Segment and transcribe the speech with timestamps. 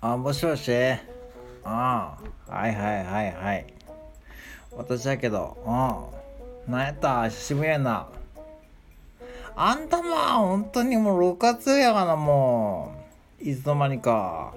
[0.00, 0.72] あ、もしもし？
[1.62, 2.16] あ
[2.48, 3.66] あ、はいはいはいはい。
[4.74, 6.72] 私だけど、うん。
[6.72, 7.24] なんやった？
[7.28, 8.08] 久しぶりやな。
[9.54, 12.94] あんたまあ、本当にもう6月やがな、も
[13.42, 13.44] う。
[13.46, 14.54] いつの間にか。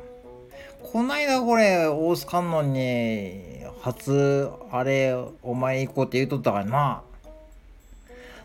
[0.93, 5.13] こないだこれ、大須観音に、初、あれ、
[5.43, 7.01] お前行こうって言うとったからな。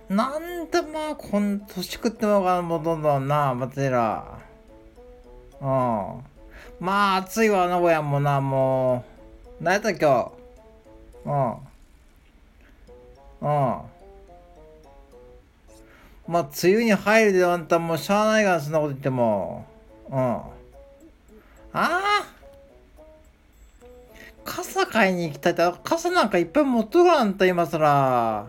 [0.09, 4.25] なんでまあ、こん、年食ってもがもどんどんな、松寺。
[5.61, 5.67] うん。
[6.79, 9.05] まあ、暑いわ、名古屋もな、も
[9.61, 9.65] う。
[9.65, 10.33] 何やった今
[11.25, 11.29] 日？
[11.29, 11.53] うん。
[13.41, 13.83] うん。
[16.27, 19.67] まあ、梅雨に入るであんたもうしゃあないが、そんなこと言っても。
[20.11, 20.19] うん。
[20.19, 20.43] あ
[21.73, 22.27] あ
[24.45, 28.47] 傘買いに行きたいって、傘なんかいっぱい持っとるあんた今さら。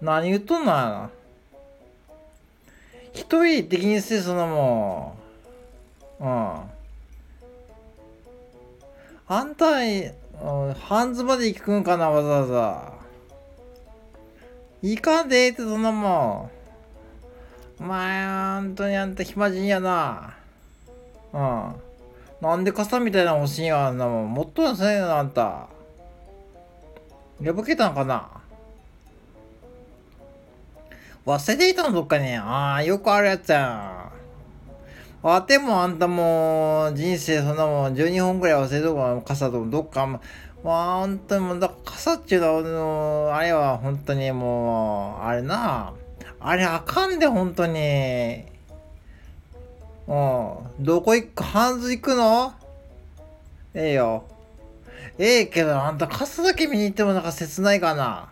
[0.00, 1.10] 何言っとんのやな。
[3.12, 5.16] 一人的にせそんなも
[6.20, 6.24] ん。
[6.24, 6.60] うん。
[9.30, 12.92] あんた、うんハンズまで行くんかな、わざわざ。
[14.82, 16.50] 行かんでええって、そんなも
[17.80, 17.82] ん。
[17.82, 18.24] お前、
[18.60, 20.36] 本当にあんた暇人やな。
[21.32, 21.74] うん。
[22.40, 24.32] なんで傘みたいなの欲しいんや、あんなもん。
[24.32, 25.66] もっとはせんよな、あんた。
[27.42, 28.37] 破けたんかな
[31.28, 32.34] 忘れていたのどっかに。
[32.34, 34.12] ああ、よくあるやつや
[35.22, 35.28] ん。
[35.28, 40.06] あてもあんたも人生そんなもん12本ぐらい忘れとこ傘とどっか。
[40.06, 40.20] ま
[40.64, 45.92] あ本当にもうだから傘っていうのは俺のあれは本当にもうあれな。
[46.40, 48.44] あれあかんで本当に。
[50.06, 50.54] うん。
[50.80, 52.54] どこ行くハンズ行くの？
[53.74, 54.24] ええよ。
[55.18, 58.30] ええけどあんた傘だけ見に行ってもなんか切ないかな。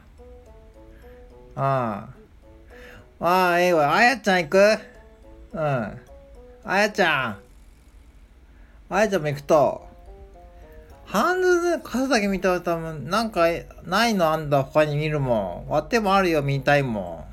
[1.57, 2.16] ああ
[3.19, 4.79] ああええわあやちゃん行く？
[5.53, 6.01] うん
[6.65, 7.39] あやちゃん。
[8.89, 9.87] あやちゃんも行くと、
[11.07, 13.47] ハンズ傘だけ見たら多分、なんか、
[13.85, 15.71] ないのあんだ、他に見るもん。
[15.71, 17.27] 割ってもあるよ、見たいも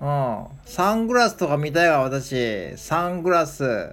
[0.00, 0.04] ん。
[0.04, 0.46] うん。
[0.64, 2.76] サングラスとか見たいわ、私。
[2.78, 3.90] サングラス。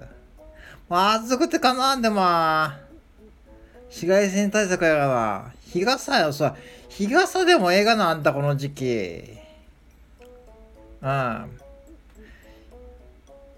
[0.88, 2.22] まあ、暑くてかな、でも、
[3.88, 5.52] 紫外線対策やからな。
[5.66, 6.56] 日傘よ、さ。
[6.88, 9.41] 日傘でもええがな、あんた、この時期。
[11.02, 11.58] うん。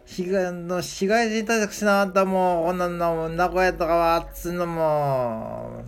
[0.07, 5.83] 日がの紫外線対策しなかったもう、こんなの、名古屋とかは暑いのも、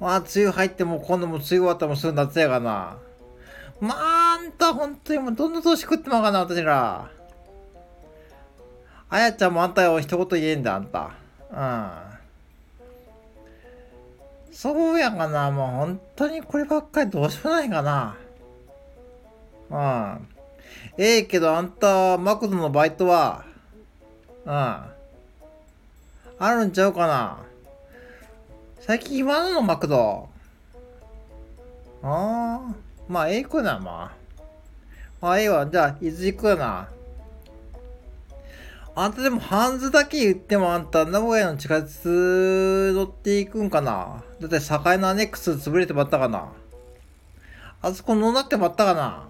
[0.00, 2.96] まあ、梅雨入っても今度も梅雨終わったもうすぐ夏やがな。
[3.80, 7.10] まあ、あんた本当にもうどんな年食ってまうかな、私ら。
[9.10, 11.10] あやちゃんもあんたよ、一言言えんだ、あんた。
[11.52, 12.14] うん。
[14.52, 18.16] そうやがな、もう本当にこればっかりどうしようもないかな。
[19.74, 20.28] うん。
[20.96, 23.44] ええけどあんた、マクドのバイトは、
[24.46, 24.52] うん。
[24.52, 24.90] あ
[26.54, 27.38] るんちゃうかな？
[28.80, 30.28] 最近暇なの、マクド。
[32.02, 32.74] ああ、
[33.08, 34.16] まあ、ええ子な、まあ。
[35.20, 35.66] まあ、ええわ。
[35.66, 36.88] じゃあ、いつ行くやな？
[38.94, 44.22] あんたでも、ハンズだけ言ってもあんた、名古屋の地下鉄乗っていくんかな？
[44.40, 46.52] だって、境のアネックス潰れてばったかな？
[47.82, 49.28] あそこ乗んなってばったかな？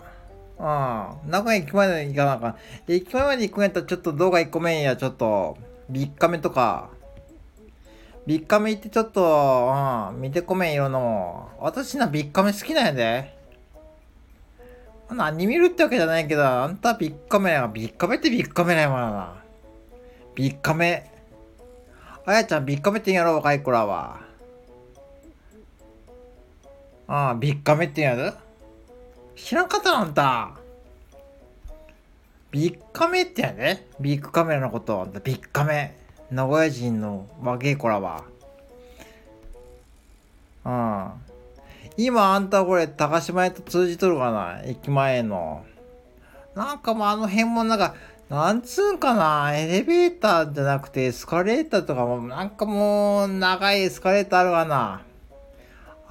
[0.58, 2.56] ああ、名古屋駅まで行かなあかん。
[2.88, 5.58] 駅前まで行くんやったらちょっと動画1個目や、ちょっと、
[5.90, 6.90] ビッカメとか。
[8.26, 9.72] ビッカメ行ってちょっと、
[10.12, 11.62] うん、見てこめんいろんなもん。
[11.62, 13.34] 私な、ビッカメ好きなんやで。
[15.10, 19.34] 何見るってわけじゃないけど、あんたビッカメやビッカメってビッカメなやもんな。
[20.34, 21.10] ビッカメ。
[22.24, 24.20] あやちゃんビッカメってんやろ、若い子らは。
[27.06, 28.43] ああ、ビッカメってんやろ
[29.36, 30.52] 知らんかったあんた。
[32.50, 33.86] ビッカメってやね。
[34.00, 35.08] ビッグカメラのこと。
[35.24, 35.96] ビッカメ。
[36.30, 38.24] 名古屋人の若い子らは。
[40.64, 41.10] うん。
[41.96, 44.62] 今あんたこれ高島屋と通じとるかな？
[44.64, 45.64] 駅前の。
[46.54, 47.94] なんかもうあの辺もなんか、
[48.28, 49.56] なんつうんかな？
[49.56, 55.02] エレベーターじゃなくてエスカレーターとかもなんかもう長いエスカレーターあるわな。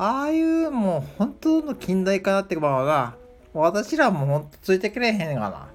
[0.04, 3.16] ああいうもう本当の近代化なってくばな。
[3.54, 5.70] 私らもほんとついてくれへんが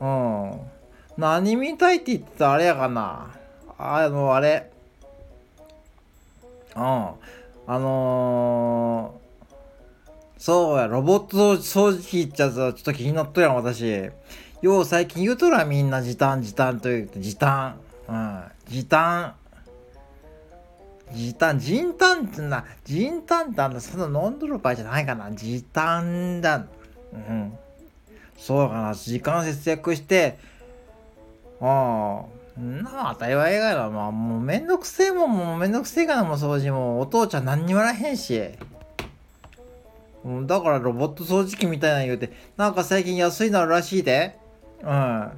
[0.00, 0.06] な。
[0.06, 0.60] うん。
[1.18, 3.34] 何見たいって言ってたあれやかな。
[3.76, 4.70] あの、あれ。
[6.74, 6.82] うん。
[6.82, 7.14] あ
[7.66, 14.08] のー、そうや、ロボット掃除機ってやつはちょっと気になっとるやん、私。
[14.62, 17.76] よう最近言うとるわ、みんな時短、時短と言って、時短。
[18.08, 18.44] うん。
[18.66, 19.34] 時短。
[21.12, 25.30] 時短、人短ってな、人短ってあんな、そんな飲んどる場合じゃないかな。
[25.32, 26.66] 時短だ。
[27.12, 27.52] うん。
[28.38, 28.94] そうかな。
[28.94, 30.38] 時間節約して、
[31.60, 33.90] ああ、なあ、当たり前やがな。
[33.90, 37.00] まあ、もうめんどくせえもん、もうめんどくせえかな、もう掃除も。
[37.00, 38.40] お父ちゃん何にもらへんし。
[40.46, 44.38] だからロボット掃除機みたいなの言うて、なんか最近安いのあるらしいで。
[44.82, 45.30] うん。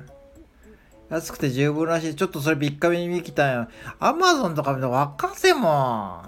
[1.13, 2.15] 安くて十分らしい。
[2.15, 3.69] ちょっとそれビッカメに見きたんや。
[4.01, 6.23] アマゾンとか見てわかせもん。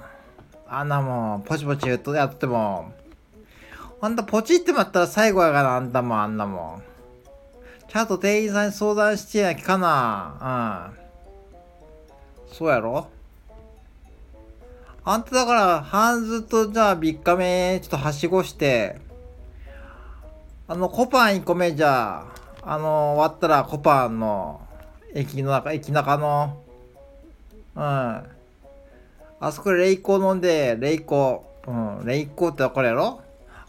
[0.68, 2.92] あんなもん、ポチポチやっても。
[4.02, 6.82] あんたポチってもやったら最後やから、あんたもあんなもん。
[7.88, 10.92] ちゃんと店員さんに相談してやきかな。
[12.44, 12.54] うん。
[12.54, 13.08] そうやろ
[15.02, 19.00] あんただから、ハンズとじゃあ3日目、ちょっとはしごして、
[20.68, 22.26] あの、コパン1個目じゃ
[22.62, 24.60] あ、あの、終わったらコパンの、
[25.14, 26.60] 駅の中、駅中の、
[27.76, 27.82] うん。
[27.82, 28.26] あ
[29.52, 33.20] そこでレイコー飲んで、レイコー、うん、レイコーってわかるやろ？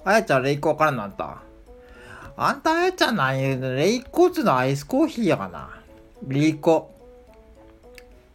[0.04, 1.42] あやちゃんレイコわからんなった。
[2.38, 5.70] あんたあやちゃん何言うのレイコーっていうのはアイスコーヒーやかな。
[6.28, 6.92] レイコ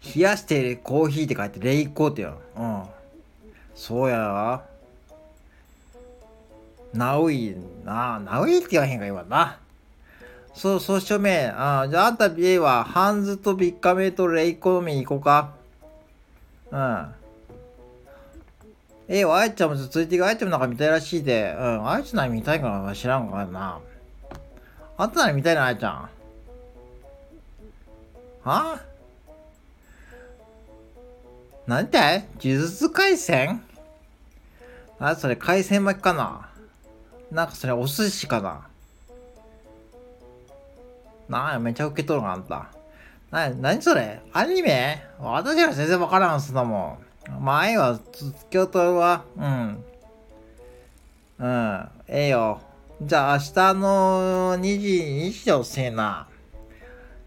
[0.02, 0.16] ー。
[0.16, 2.40] 冷やしてコーヒーって書いてレイコーってよ。
[2.56, 2.82] うん。
[3.74, 4.64] そうやわ。
[6.92, 7.54] ナウイ
[7.84, 9.58] な、ナウイって言わへんか今な。
[10.60, 11.50] そう、そうしよめ。
[11.56, 15.54] あじゃああんた BA はハンズとビッカメとレイコ飲みに行こうか。
[16.70, 17.14] うん。
[19.08, 21.56] え、あいちゃんもついていくあいちゃんなんか見たいらしいで。
[21.58, 23.78] うん、あいちゃん何見たいかな知らんからな。
[24.98, 26.10] あんた何見たいな、あいちゃん。
[28.44, 28.80] は
[31.66, 31.98] 何て？
[31.98, 33.62] 呪術回戦？
[34.98, 36.50] あ、それ海鮮巻きかな
[37.32, 38.66] なんかそれお寿司かな
[41.30, 42.70] なあ、めちゃ受け取るな、あんた。
[43.30, 44.20] な、なにそれ？
[44.32, 45.00] アニメ？
[45.20, 46.98] 私は全然わからんすなも
[47.30, 47.44] ん。
[47.44, 48.00] 前は、
[48.50, 49.84] 京都は、うん。
[51.38, 52.60] うん、ええよ。
[53.00, 56.26] じゃあ明日の2時にしようせえな。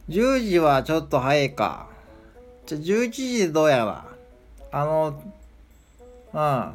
[0.09, 1.87] 10時はちょっと早いか。
[2.65, 4.05] じゃあ11時でどうやら。
[4.71, 5.23] あの、
[6.33, 6.73] うん。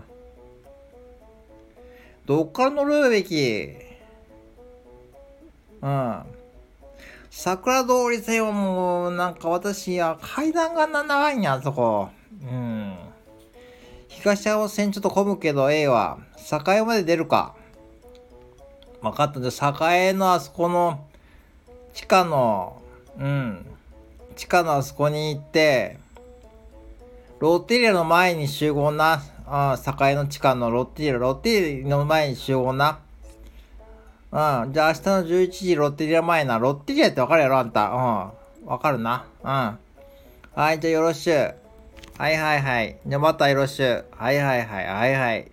[2.24, 3.76] どっから乗るべき？
[5.82, 6.22] うん。
[7.40, 12.08] 桜通り線はもう、なんか私、や、階段が長いんや、あそこ。
[12.43, 12.96] うん。
[14.08, 16.19] 東山線ちょっと混むけど、ええわ。
[16.67, 17.55] 栄まで出るか。
[19.00, 19.40] 分かった。
[19.40, 21.06] じゃあ、栄のあそこの、
[21.94, 22.82] 地下の、
[23.17, 23.64] うん。
[24.34, 25.96] 地下のあそこに行って、
[27.38, 29.23] ロッテリアの前に集合な。
[29.46, 32.99] ああ、栄の地下のロッテリア、ロッテリアの前に集合な。
[34.30, 34.72] うん。
[34.72, 36.58] じゃあ明日の11時ロッテリア前な。
[36.58, 38.32] ロッテリアってわかるやろあんた。
[38.62, 38.69] うん。
[38.69, 39.26] わかるな。
[39.42, 39.48] うん。
[39.48, 41.54] はい、じゃあよろしゅう。
[42.19, 42.98] はいはいはい。
[43.06, 44.04] じゃあまたよろしゅう。
[44.10, 44.86] はいはいはい。
[44.86, 45.50] はいはい。